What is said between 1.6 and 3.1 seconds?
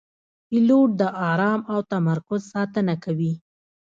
او تمرکز ساتنه